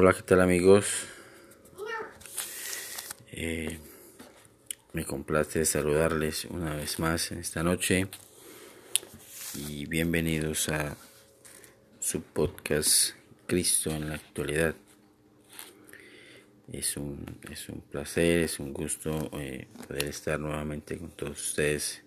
Hola, 0.00 0.12
¿qué 0.12 0.22
tal 0.22 0.40
amigos? 0.40 1.08
Eh, 3.32 3.80
me 4.92 5.04
complace 5.04 5.64
saludarles 5.64 6.44
una 6.44 6.76
vez 6.76 7.00
más 7.00 7.32
esta 7.32 7.64
noche 7.64 8.06
y 9.56 9.86
bienvenidos 9.86 10.68
a 10.68 10.96
su 11.98 12.22
podcast 12.22 13.16
Cristo 13.48 13.90
en 13.90 14.10
la 14.10 14.14
actualidad. 14.14 14.76
Es 16.70 16.96
un, 16.96 17.40
es 17.50 17.68
un 17.68 17.80
placer, 17.80 18.44
es 18.44 18.60
un 18.60 18.72
gusto 18.72 19.30
eh, 19.32 19.66
poder 19.88 20.04
estar 20.04 20.38
nuevamente 20.38 20.96
con 20.96 21.10
todos 21.10 21.40
ustedes 21.44 22.04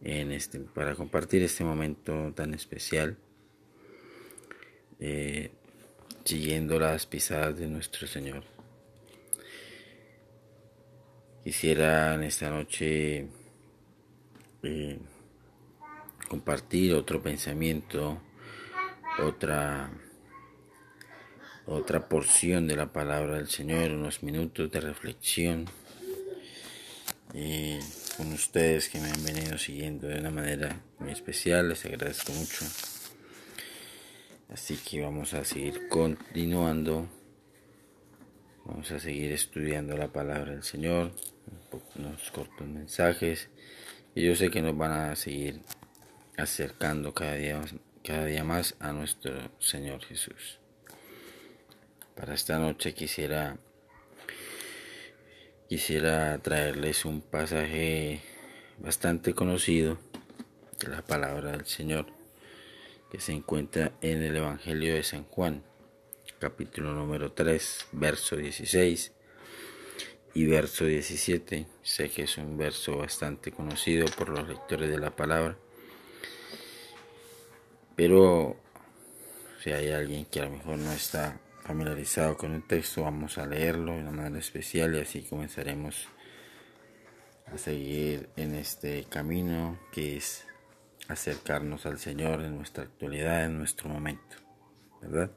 en 0.00 0.32
este, 0.32 0.58
para 0.60 0.94
compartir 0.94 1.42
este 1.42 1.64
momento 1.64 2.32
tan 2.34 2.54
especial. 2.54 3.18
Eh, 5.00 5.50
siguiendo 6.24 6.78
las 6.78 7.06
pisadas 7.06 7.58
de 7.58 7.66
nuestro 7.66 8.06
Señor. 8.06 8.44
Quisiera 11.44 12.14
en 12.14 12.24
esta 12.24 12.50
noche 12.50 13.28
eh, 14.62 14.98
compartir 16.28 16.94
otro 16.94 17.22
pensamiento, 17.22 18.20
otra 19.18 19.90
otra 21.68 22.08
porción 22.08 22.66
de 22.66 22.76
la 22.76 22.92
palabra 22.92 23.36
del 23.36 23.48
Señor, 23.48 23.92
unos 23.92 24.22
minutos 24.22 24.70
de 24.70 24.80
reflexión 24.80 25.66
y 27.34 27.78
con 28.16 28.32
ustedes 28.32 28.88
que 28.88 28.98
me 28.98 29.10
han 29.10 29.22
venido 29.22 29.58
siguiendo 29.58 30.08
de 30.08 30.18
una 30.18 30.30
manera 30.30 30.80
muy 30.98 31.12
especial, 31.12 31.68
les 31.68 31.84
agradezco 31.84 32.32
mucho. 32.32 32.64
Así 34.48 34.76
que 34.76 35.02
vamos 35.02 35.34
a 35.34 35.44
seguir 35.44 35.88
continuando. 35.88 37.06
Vamos 38.64 38.90
a 38.90 38.98
seguir 38.98 39.32
estudiando 39.32 39.96
la 39.96 40.08
palabra 40.08 40.52
del 40.52 40.62
Señor, 40.62 41.12
unos 41.96 42.30
cortos 42.30 42.66
mensajes. 42.66 43.50
Y 44.14 44.24
yo 44.24 44.34
sé 44.34 44.50
que 44.50 44.62
nos 44.62 44.76
van 44.76 44.92
a 44.92 45.16
seguir 45.16 45.60
acercando 46.38 47.12
cada 47.12 47.34
día, 47.34 47.60
cada 48.02 48.24
día 48.24 48.42
más 48.42 48.74
a 48.80 48.92
nuestro 48.92 49.50
Señor 49.58 50.02
Jesús. 50.04 50.58
Para 52.14 52.34
esta 52.34 52.58
noche 52.58 52.94
quisiera 52.94 53.58
quisiera 55.68 56.38
traerles 56.38 57.04
un 57.04 57.20
pasaje 57.20 58.22
bastante 58.78 59.34
conocido 59.34 59.98
de 60.80 60.88
la 60.88 61.02
palabra 61.02 61.52
del 61.52 61.66
Señor 61.66 62.17
que 63.10 63.20
se 63.20 63.32
encuentra 63.32 63.92
en 64.00 64.22
el 64.22 64.36
Evangelio 64.36 64.94
de 64.94 65.02
San 65.02 65.24
Juan, 65.24 65.62
capítulo 66.38 66.92
número 66.92 67.32
3, 67.32 67.88
verso 67.92 68.36
16 68.36 69.12
y 70.34 70.46
verso 70.46 70.84
17. 70.84 71.66
Sé 71.82 72.10
que 72.10 72.24
es 72.24 72.36
un 72.36 72.58
verso 72.58 72.98
bastante 72.98 73.50
conocido 73.50 74.06
por 74.16 74.28
los 74.28 74.46
lectores 74.46 74.90
de 74.90 74.98
la 74.98 75.16
palabra, 75.16 75.56
pero 77.96 78.56
si 79.62 79.72
hay 79.72 79.90
alguien 79.90 80.26
que 80.26 80.40
a 80.40 80.44
lo 80.44 80.50
mejor 80.50 80.78
no 80.78 80.92
está 80.92 81.40
familiarizado 81.64 82.36
con 82.36 82.54
el 82.54 82.66
texto, 82.66 83.02
vamos 83.02 83.38
a 83.38 83.46
leerlo 83.46 83.92
de 83.92 84.00
una 84.00 84.12
manera 84.12 84.38
especial 84.38 84.94
y 84.94 85.00
así 85.00 85.22
comenzaremos 85.22 86.08
a 87.46 87.56
seguir 87.56 88.28
en 88.36 88.54
este 88.54 89.04
camino 89.04 89.78
que 89.92 90.18
es 90.18 90.47
acercarnos 91.08 91.86
al 91.86 91.98
Señor 91.98 92.42
en 92.42 92.56
nuestra 92.56 92.84
actualidad, 92.84 93.46
en 93.46 93.56
nuestro 93.58 93.88
momento, 93.88 94.36
¿verdad? 95.00 95.32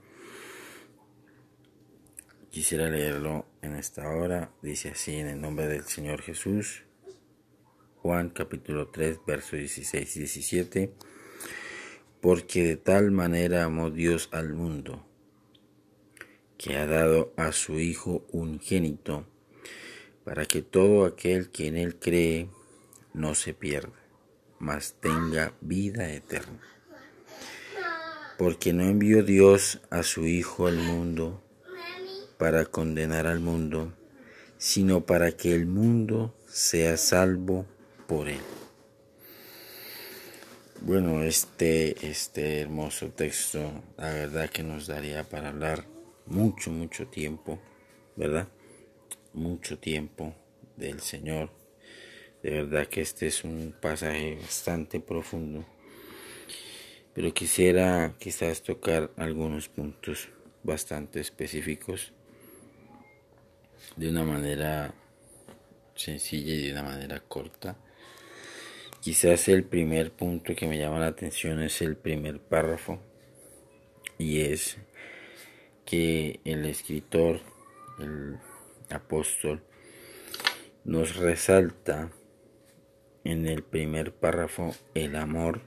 Quisiera 2.50 2.89
leerlo 2.89 3.45
en 3.61 3.75
esta 3.75 4.09
hora, 4.09 4.52
dice 4.61 4.89
así 4.89 5.16
en 5.16 5.28
el 5.28 5.39
nombre 5.39 5.67
del 5.67 5.86
Señor 5.86 6.22
Jesús, 6.22 6.83
Juan 8.01 8.29
capítulo 8.29 8.90
3, 8.90 9.19
versos 9.25 9.59
16 9.59 10.18
y 10.18 10.19
17, 10.19 10.94
porque 12.19 12.63
de 12.66 12.75
tal 12.75 13.12
manera 13.12 13.63
amó 13.63 13.90
Dios 13.90 14.28
al 14.34 14.53
mundo, 14.53 15.07
que 16.57 16.75
ha 16.75 16.85
dado 16.85 17.34
a 17.38 17.53
su 17.53 17.79
Hijo 17.79 18.25
unigénito, 18.31 19.25
para 20.25 20.45
que 20.45 20.62
todo 20.62 21.06
aquel 21.06 21.50
que 21.50 21.68
en 21.68 21.78
Él 21.78 21.97
cree 21.97 22.50
no 23.13 23.35
se 23.35 23.53
pierda 23.53 24.00
mas 24.61 24.94
tenga 25.01 25.53
vida 25.59 26.13
eterna. 26.13 26.61
Porque 28.38 28.73
no 28.73 28.83
envió 28.83 29.23
Dios 29.23 29.81
a 29.89 30.03
su 30.03 30.27
Hijo 30.27 30.67
al 30.67 30.77
mundo 30.77 31.44
para 32.38 32.66
condenar 32.66 33.25
al 33.25 33.39
mundo, 33.39 33.91
sino 34.59 35.05
para 35.05 35.31
que 35.31 35.55
el 35.55 35.66
mundo 35.66 36.35
sea 36.47 36.95
salvo 36.97 37.66
por 38.07 38.29
él. 38.29 38.39
Bueno, 40.81 41.23
este, 41.23 42.07
este 42.07 42.61
hermoso 42.61 43.09
texto, 43.09 43.83
la 43.97 44.13
verdad 44.13 44.50
que 44.50 44.63
nos 44.63 44.88
daría 44.88 45.23
para 45.23 45.50
hablar 45.50 45.85
mucho, 46.27 46.71
mucho 46.71 47.07
tiempo, 47.07 47.59
¿verdad? 48.16 48.47
Mucho 49.33 49.79
tiempo 49.79 50.35
del 50.77 51.00
Señor 51.01 51.60
de 52.44 52.52
verdad 52.52 52.88
que 52.88 53.02
este 53.02 53.28
es 53.28 53.44
un 53.44 53.74
pasaje 53.79 54.38
bastante 54.41 55.00
profundo. 55.00 55.66
Pero 57.13 57.34
quisiera 57.34 58.16
quizás 58.18 58.63
tocar 58.63 59.12
algunos 59.18 59.68
puntos 59.69 60.29
bastante 60.63 61.19
específicos 61.19 62.13
de 63.96 64.09
una 64.09 64.24
manera 64.24 64.94
sencilla 65.96 66.53
y 66.53 66.68
de 66.68 66.72
una 66.72 66.84
manera 66.84 67.19
corta. 67.19 67.78
Quizás 69.01 69.47
el 69.50 69.63
primer 69.63 70.12
punto 70.12 70.56
que 70.56 70.68
me 70.68 70.78
llama 70.78 71.00
la 71.00 71.07
atención 71.07 71.62
es 71.62 71.81
el 71.81 71.97
primer 71.97 72.40
párrafo 72.40 73.00
y 74.18 74.41
es 74.41 74.78
que 75.85 76.40
el 76.46 76.66
escritor, 76.66 77.41
el 78.00 78.38
apóstol, 78.90 79.63
nos 80.84 81.16
resalta 81.16 82.12
en 83.23 83.47
el 83.47 83.63
primer 83.63 84.13
párrafo 84.13 84.73
el 84.93 85.15
amor, 85.15 85.61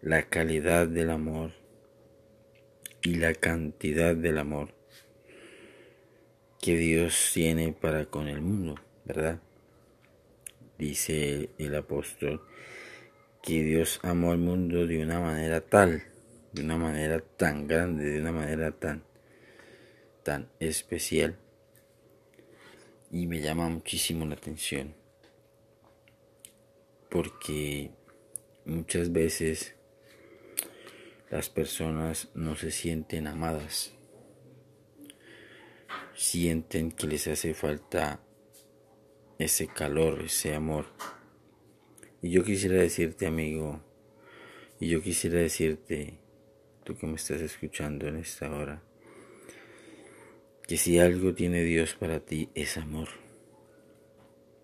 la 0.00 0.28
calidad 0.28 0.86
del 0.86 1.10
amor 1.10 1.52
y 3.02 3.16
la 3.16 3.34
cantidad 3.34 4.14
del 4.14 4.38
amor 4.38 4.74
que 6.60 6.76
Dios 6.76 7.30
tiene 7.34 7.72
para 7.72 8.06
con 8.06 8.28
el 8.28 8.40
mundo, 8.40 8.76
¿verdad? 9.04 9.40
Dice 10.78 11.50
el 11.58 11.74
apóstol 11.74 12.42
que 13.42 13.62
Dios 13.62 13.98
amó 14.02 14.32
al 14.32 14.38
mundo 14.38 14.86
de 14.86 15.02
una 15.02 15.18
manera 15.18 15.60
tal, 15.60 16.04
de 16.52 16.62
una 16.62 16.76
manera 16.76 17.20
tan 17.20 17.66
grande, 17.66 18.04
de 18.04 18.20
una 18.20 18.32
manera 18.32 18.70
tan 18.70 19.02
tan 20.22 20.48
especial 20.60 21.36
y 23.10 23.26
me 23.26 23.40
llama 23.40 23.68
muchísimo 23.68 24.24
la 24.24 24.34
atención 24.34 24.94
porque 27.12 27.90
muchas 28.64 29.12
veces 29.12 29.74
las 31.30 31.50
personas 31.50 32.30
no 32.34 32.56
se 32.56 32.70
sienten 32.70 33.26
amadas, 33.26 33.92
sienten 36.14 36.90
que 36.90 37.06
les 37.06 37.28
hace 37.28 37.52
falta 37.52 38.24
ese 39.38 39.66
calor, 39.66 40.22
ese 40.22 40.54
amor. 40.54 40.86
Y 42.22 42.30
yo 42.30 42.44
quisiera 42.44 42.76
decirte, 42.76 43.26
amigo, 43.26 43.82
y 44.80 44.88
yo 44.88 45.02
quisiera 45.02 45.38
decirte, 45.38 46.18
tú 46.82 46.96
que 46.96 47.06
me 47.06 47.16
estás 47.16 47.42
escuchando 47.42 48.08
en 48.08 48.16
esta 48.16 48.50
hora, 48.50 48.82
que 50.66 50.78
si 50.78 50.98
algo 50.98 51.34
tiene 51.34 51.62
Dios 51.62 51.94
para 51.94 52.20
ti 52.20 52.48
es 52.54 52.78
amor. 52.78 53.08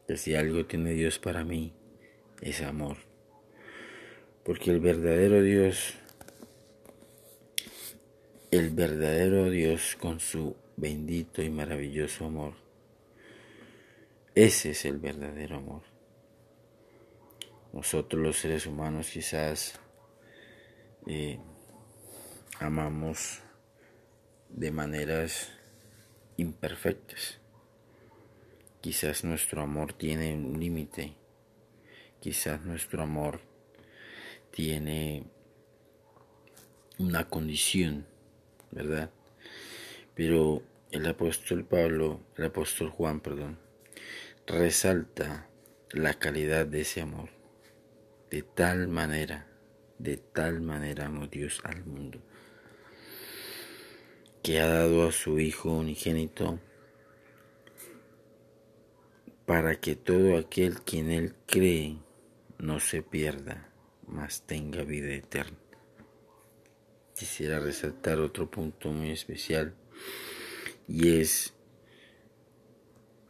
Que 0.06 0.17
si 0.17 0.34
algo 0.34 0.64
tiene 0.64 0.94
Dios 0.94 1.19
para 1.19 1.44
mí 1.44 1.77
es 2.40 2.61
amor. 2.62 2.96
Porque 4.44 4.70
el 4.70 4.81
verdadero 4.81 5.43
Dios, 5.43 5.94
el 8.50 8.70
verdadero 8.70 9.50
Dios 9.50 9.96
con 9.96 10.20
su 10.20 10.56
bendito 10.76 11.43
y 11.43 11.50
maravilloso 11.50 12.26
amor, 12.26 12.55
ese 14.35 14.70
es 14.70 14.85
el 14.85 14.99
verdadero 14.99 15.56
amor. 15.56 15.82
Nosotros 17.73 18.23
los 18.23 18.38
seres 18.38 18.67
humanos 18.67 19.11
quizás 19.11 19.79
eh, 21.06 21.38
amamos 22.61 23.41
de 24.49 24.70
maneras 24.70 25.52
imperfectas. 26.37 27.41
Quizás 28.81 29.25
nuestro 29.25 29.61
amor 29.61 29.93
tiene 29.93 30.34
un 30.34 30.58
límite 30.58 31.18
Quizás 32.20 32.61
nuestro 32.62 33.03
amor 33.03 33.41
tiene 34.50 35.25
una 36.99 37.29
condición 37.29 38.06
¿verdad? 38.70 39.11
Pero 40.15 40.62
el 40.91 41.06
apóstol 41.06 41.65
Pablo, 41.65 42.20
el 42.37 42.44
apóstol 42.47 42.91
Juan, 42.91 43.20
perdón, 43.20 43.59
resalta 44.47 45.49
la 45.91 46.15
calidad 46.15 46.67
de 46.67 46.82
ese 46.82 47.00
amor. 47.00 47.31
De 48.31 48.43
tal 48.43 48.88
manera, 48.88 49.47
de 49.99 50.17
tal 50.17 50.61
manera 50.61 51.06
amó 51.06 51.26
Dios 51.26 51.61
al 51.65 51.85
mundo, 51.85 52.20
que 54.43 54.61
ha 54.61 54.67
dado 54.67 55.09
a 55.09 55.12
su 55.12 55.38
Hijo 55.38 55.70
unigénito 55.70 56.61
para 59.47 59.81
que 59.81 59.97
todo 59.97 60.37
aquel 60.37 60.82
que 60.82 60.99
en 60.99 61.11
Él 61.11 61.35
cree 61.47 61.97
no 62.58 62.81
se 62.81 63.02
pierda, 63.02 63.69
mas 64.06 64.43
tenga 64.43 64.82
vida 64.82 65.12
eterna. 65.12 65.58
Quisiera 67.14 67.60
resaltar 67.60 68.20
otro 68.20 68.50
punto 68.50 68.90
muy 68.90 69.10
especial 69.10 69.75
y 70.87 71.20
es 71.20 71.55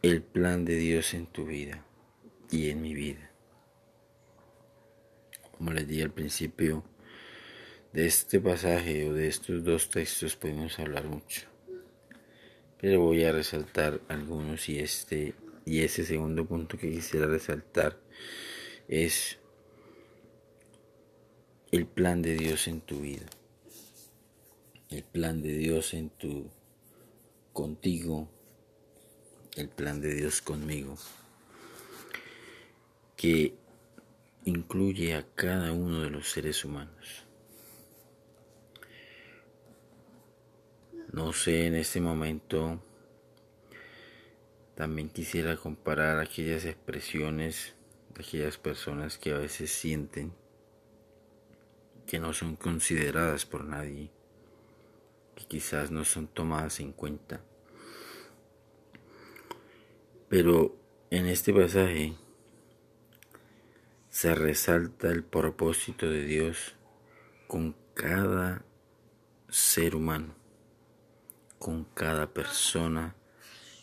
el 0.01 0.21
plan 0.21 0.65
de 0.65 0.75
Dios 0.75 1.13
en 1.13 1.27
tu 1.27 1.45
vida 1.45 1.85
y 2.51 2.69
en 2.69 2.81
mi 2.81 2.93
vida. 2.93 3.31
Como 5.57 5.71
les 5.73 5.87
dije 5.87 6.03
al 6.03 6.11
principio, 6.11 6.83
de 7.93 8.05
este 8.05 8.39
pasaje 8.39 9.09
o 9.09 9.13
de 9.13 9.27
estos 9.27 9.63
dos 9.63 9.89
textos 9.89 10.35
podemos 10.35 10.77
hablar 10.79 11.05
mucho, 11.05 11.41
pero 12.79 13.01
voy 13.01 13.23
a 13.23 13.31
resaltar 13.31 13.99
algunos 14.07 14.69
y 14.69 14.79
este 14.79 15.33
y 15.65 15.81
ese 15.81 16.05
segundo 16.05 16.45
punto 16.45 16.77
que 16.77 16.89
quisiera 16.89 17.27
resaltar 17.27 17.97
es 18.89 19.37
el 21.71 21.85
plan 21.85 22.23
de 22.23 22.33
Dios 22.33 22.67
en 22.67 22.81
tu 22.81 23.01
vida, 23.01 23.27
el 24.89 25.03
plan 25.03 25.43
de 25.43 25.53
Dios 25.53 25.93
en 25.93 26.09
tu 26.09 26.49
contigo, 27.53 28.27
el 29.55 29.69
plan 29.69 30.01
de 30.01 30.15
Dios 30.15 30.41
conmigo, 30.41 30.97
que 33.15 33.53
incluye 34.45 35.13
a 35.13 35.23
cada 35.35 35.71
uno 35.71 36.01
de 36.01 36.09
los 36.09 36.31
seres 36.31 36.65
humanos. 36.65 37.25
No 41.13 41.31
sé 41.31 41.67
en 41.67 41.75
este 41.75 42.01
momento, 42.01 42.81
también 44.73 45.09
quisiera 45.09 45.57
comparar 45.57 46.19
aquellas 46.19 46.65
expresiones 46.65 47.75
aquellas 48.19 48.57
personas 48.57 49.17
que 49.17 49.31
a 49.31 49.37
veces 49.37 49.71
sienten 49.71 50.33
que 52.05 52.19
no 52.19 52.33
son 52.33 52.55
consideradas 52.55 53.45
por 53.45 53.63
nadie, 53.65 54.11
que 55.35 55.45
quizás 55.45 55.91
no 55.91 56.05
son 56.05 56.27
tomadas 56.27 56.79
en 56.79 56.91
cuenta 56.91 57.41
pero 60.29 60.77
en 61.09 61.25
este 61.25 61.51
pasaje 61.51 62.13
se 64.09 64.35
resalta 64.35 65.09
el 65.09 65.23
propósito 65.23 66.07
de 66.07 66.23
Dios 66.23 66.75
con 67.47 67.75
cada 67.95 68.63
ser 69.49 69.95
humano, 69.95 70.35
con 71.57 71.83
cada 71.83 72.31
persona 72.31 73.15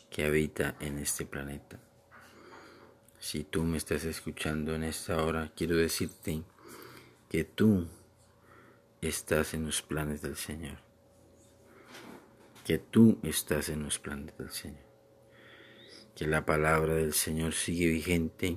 que 0.08 0.24
habita 0.24 0.76
en 0.78 0.98
este 0.98 1.26
planeta. 1.26 1.80
Si 3.18 3.44
tú 3.44 3.64
me 3.64 3.78
estás 3.78 4.04
escuchando 4.04 4.74
en 4.74 4.84
esta 4.84 5.22
hora, 5.22 5.52
quiero 5.56 5.76
decirte 5.76 6.42
que 7.28 7.44
tú 7.44 7.88
estás 9.00 9.54
en 9.54 9.64
los 9.64 9.82
planes 9.82 10.22
del 10.22 10.36
Señor. 10.36 10.78
Que 12.64 12.78
tú 12.78 13.18
estás 13.22 13.68
en 13.68 13.82
los 13.82 13.98
planes 13.98 14.36
del 14.38 14.50
Señor 14.50 14.86
que 16.16 16.26
la 16.26 16.46
palabra 16.46 16.94
del 16.94 17.12
Señor 17.12 17.52
sigue 17.52 17.88
vigente 17.88 18.56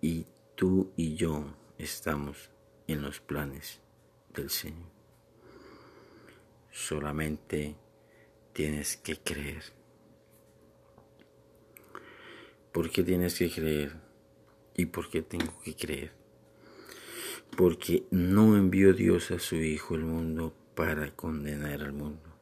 y 0.00 0.24
tú 0.54 0.94
y 0.96 1.14
yo 1.14 1.54
estamos 1.76 2.50
en 2.86 3.02
los 3.02 3.20
planes 3.20 3.80
del 4.32 4.48
Señor. 4.48 4.88
Solamente 6.72 7.76
tienes 8.54 8.96
que 8.96 9.18
creer. 9.18 9.75
¿Por 12.76 12.90
qué 12.90 13.02
tienes 13.02 13.38
que 13.38 13.50
creer? 13.50 13.96
¿Y 14.74 14.84
por 14.84 15.08
qué 15.08 15.22
tengo 15.22 15.58
que 15.64 15.74
creer? 15.74 16.12
Porque 17.56 18.04
no 18.10 18.54
envió 18.54 18.92
Dios 18.92 19.30
a 19.30 19.38
su 19.38 19.56
Hijo 19.56 19.94
al 19.94 20.04
mundo 20.04 20.54
para 20.74 21.10
condenar 21.16 21.80
al 21.80 21.94
mundo, 21.94 22.38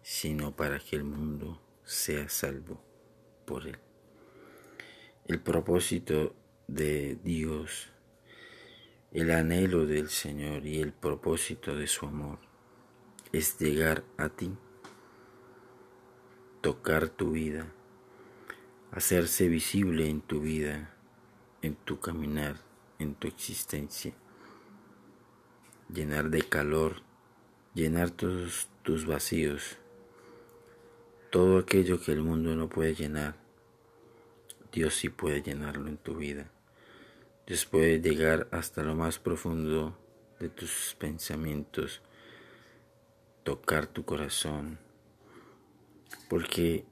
sino 0.00 0.54
para 0.54 0.78
que 0.78 0.94
el 0.94 1.02
mundo 1.02 1.60
sea 1.82 2.28
salvo 2.28 2.80
por 3.46 3.66
Él. 3.66 3.78
El 5.26 5.40
propósito 5.40 6.36
de 6.68 7.18
Dios, 7.24 7.88
el 9.10 9.32
anhelo 9.32 9.86
del 9.86 10.08
Señor 10.08 10.66
y 10.66 10.78
el 10.78 10.92
propósito 10.92 11.74
de 11.74 11.88
su 11.88 12.06
amor 12.06 12.38
es 13.32 13.58
llegar 13.58 14.04
a 14.18 14.28
ti, 14.28 14.52
tocar 16.60 17.08
tu 17.08 17.32
vida, 17.32 17.74
hacerse 18.92 19.48
visible 19.48 20.08
en 20.08 20.20
tu 20.20 20.40
vida, 20.40 20.94
en 21.62 21.74
tu 21.74 22.00
caminar, 22.00 22.56
en 22.98 23.14
tu 23.14 23.28
existencia, 23.28 24.12
llenar 25.92 26.30
de 26.30 26.42
calor, 26.42 27.02
llenar 27.74 28.10
todos 28.10 28.68
tus 28.82 29.06
vacíos 29.06 29.78
todo 31.30 31.58
aquello 31.58 32.00
que 32.00 32.12
el 32.12 32.22
mundo 32.22 32.56
no 32.56 32.68
puede 32.70 32.94
llenar, 32.94 33.34
Dios 34.72 34.94
sí 34.94 35.10
puede 35.10 35.42
llenarlo 35.42 35.88
en 35.88 35.98
tu 35.98 36.16
vida. 36.16 36.50
Dios 37.46 37.66
puede 37.66 38.00
llegar 38.00 38.48
hasta 38.50 38.82
lo 38.82 38.94
más 38.94 39.18
profundo 39.18 39.96
de 40.40 40.48
tus 40.48 40.96
pensamientos, 40.98 42.00
tocar 43.42 43.86
tu 43.86 44.04
corazón, 44.04 44.78
porque 46.30 46.86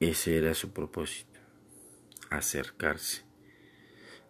ese 0.00 0.36
era 0.36 0.54
su 0.54 0.72
propósito, 0.72 1.40
acercarse, 2.30 3.24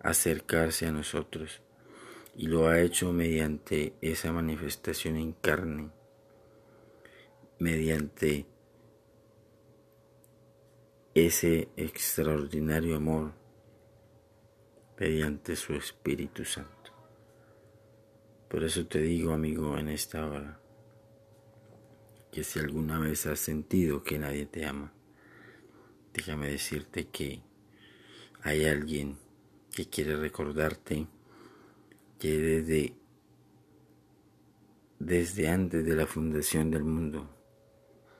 acercarse 0.00 0.86
a 0.86 0.92
nosotros, 0.92 1.62
y 2.36 2.46
lo 2.46 2.68
ha 2.68 2.80
hecho 2.80 3.12
mediante 3.12 3.94
esa 4.00 4.32
manifestación 4.32 5.16
en 5.16 5.32
carne, 5.32 5.90
mediante 7.58 8.46
ese 11.14 11.68
extraordinario 11.76 12.96
amor 12.96 13.32
mediante 14.98 15.54
su 15.56 15.74
Espíritu 15.74 16.44
Santo. 16.44 16.92
Por 18.48 18.64
eso 18.64 18.86
te 18.86 19.00
digo, 19.00 19.32
amigo, 19.32 19.78
en 19.78 19.88
esta 19.88 20.26
hora, 20.26 20.60
que 22.32 22.42
si 22.42 22.58
alguna 22.58 22.98
vez 22.98 23.26
has 23.26 23.38
sentido 23.38 24.02
que 24.02 24.18
nadie 24.18 24.46
te 24.46 24.64
ama, 24.64 24.92
déjame 26.18 26.50
decirte 26.50 27.06
que 27.06 27.40
hay 28.42 28.64
alguien 28.64 29.16
que 29.72 29.88
quiere 29.88 30.16
recordarte 30.16 31.06
que 32.18 32.38
desde, 32.38 32.96
desde 34.98 35.48
antes 35.48 35.84
de 35.84 35.94
la 35.94 36.06
fundación 36.06 36.72
del 36.72 36.82
mundo 36.82 37.30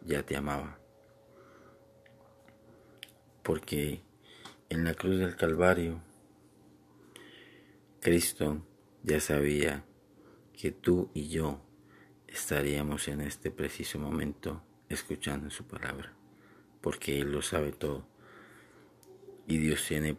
ya 0.05 0.23
te 0.23 0.37
amaba. 0.37 0.79
Porque 3.43 4.01
en 4.69 4.85
la 4.85 4.95
cruz 4.95 5.19
del 5.19 5.35
Calvario 5.35 6.01
Cristo 8.01 8.65
ya 9.03 9.19
sabía 9.19 9.85
que 10.53 10.71
tú 10.71 11.11
y 11.15 11.29
yo 11.29 11.61
estaríamos 12.29 13.09
en 13.09 13.23
este 13.23 13.51
preciso 13.51 13.99
momento 13.99 14.63
escuchando 14.89 15.51
su 15.51 15.67
palabra, 15.67 16.15
porque 16.81 17.21
Él 17.21 17.33
lo 17.33 17.43
sabe 17.43 17.73
todo. 17.73 18.07
Y 19.47 19.59
Dios 19.59 19.85
tiene 19.87 20.17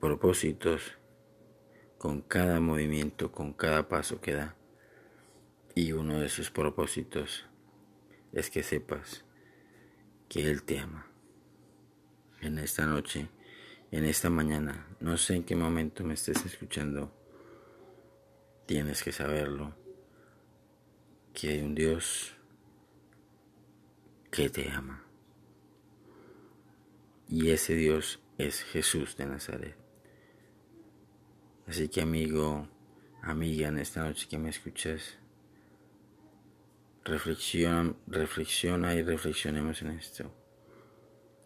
propósitos 0.00 0.98
con 1.98 2.20
cada 2.20 2.60
movimiento, 2.60 3.30
con 3.30 3.52
cada 3.52 3.88
paso 3.88 4.20
que 4.20 4.32
da. 4.32 4.56
Y 5.74 5.92
uno 5.92 6.18
de 6.18 6.28
sus 6.28 6.50
propósitos 6.50 7.46
es 8.32 8.50
que 8.50 8.62
sepas 8.62 9.24
que 10.28 10.50
Él 10.50 10.64
te 10.64 10.80
ama 10.80 11.06
en 12.40 12.58
esta 12.58 12.86
noche, 12.86 13.28
en 13.90 14.04
esta 14.04 14.28
mañana. 14.30 14.86
No 15.00 15.16
sé 15.16 15.36
en 15.36 15.44
qué 15.44 15.54
momento 15.54 16.04
me 16.04 16.14
estés 16.14 16.44
escuchando. 16.44 17.12
Tienes 18.66 19.02
que 19.02 19.12
saberlo. 19.12 19.74
Que 21.32 21.50
hay 21.50 21.60
un 21.60 21.74
Dios 21.74 22.34
que 24.30 24.50
te 24.50 24.70
ama. 24.70 25.01
Y 27.32 27.48
ese 27.48 27.74
Dios 27.74 28.20
es 28.36 28.62
Jesús 28.62 29.16
de 29.16 29.24
Nazaret. 29.24 29.74
Así 31.66 31.88
que 31.88 32.02
amigo, 32.02 32.68
amiga, 33.22 33.68
en 33.68 33.78
esta 33.78 34.02
noche 34.02 34.26
que 34.28 34.36
me 34.36 34.50
escuchas, 34.50 35.16
reflexiona, 37.06 37.94
reflexiona 38.06 38.94
y 38.94 39.02
reflexionemos 39.02 39.80
en 39.80 39.92
esto, 39.92 40.30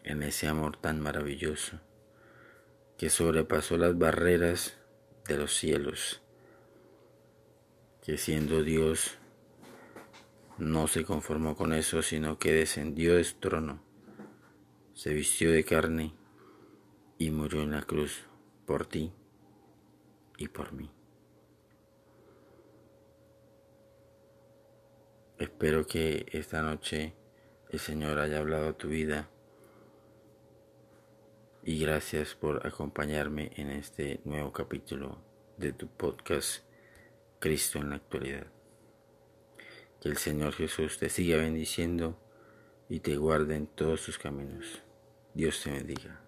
en 0.03 0.23
ese 0.23 0.49
amor 0.49 0.75
tan 0.75 0.99
maravilloso 0.99 1.79
que 2.97 3.09
sobrepasó 3.09 3.77
las 3.77 3.97
barreras 3.97 4.77
de 5.25 5.37
los 5.37 5.55
cielos, 5.55 6.21
que 8.01 8.17
siendo 8.17 8.61
Dios 8.61 9.19
no 10.57 10.87
se 10.87 11.05
conformó 11.05 11.55
con 11.55 11.71
eso, 11.71 12.01
sino 12.01 12.37
que 12.37 12.51
descendió 12.51 13.15
de 13.15 13.23
su 13.23 13.35
trono, 13.35 13.86
se 14.97 15.13
vistió 15.13 15.51
de 15.51 15.63
carne 15.63 16.15
y 17.19 17.29
murió 17.29 17.61
en 17.61 17.69
la 17.69 17.83
cruz 17.83 18.23
por 18.65 18.87
ti 18.87 19.13
y 20.39 20.47
por 20.47 20.73
mí. 20.73 20.89
Espero 25.37 25.85
que 25.85 26.25
esta 26.31 26.63
noche 26.63 27.13
el 27.69 27.77
Señor 27.77 28.17
haya 28.17 28.39
hablado 28.39 28.69
a 28.69 28.73
tu 28.73 28.87
vida 28.87 29.29
y 31.61 31.79
gracias 31.79 32.33
por 32.33 32.65
acompañarme 32.65 33.51
en 33.55 33.69
este 33.69 34.19
nuevo 34.25 34.51
capítulo 34.51 35.21
de 35.57 35.73
tu 35.73 35.87
podcast 35.89 36.63
Cristo 37.37 37.77
en 37.77 37.91
la 37.91 37.97
actualidad. 37.97 38.47
Que 40.01 40.09
el 40.09 40.17
Señor 40.17 40.53
Jesús 40.53 40.97
te 40.97 41.09
siga 41.09 41.37
bendiciendo 41.37 42.19
y 42.89 43.01
te 43.01 43.15
guarde 43.15 43.57
en 43.57 43.67
todos 43.67 44.01
sus 44.01 44.17
caminos. 44.17 44.86
Dios 45.37 45.61
te 45.61 45.69
bendiga. 45.69 46.26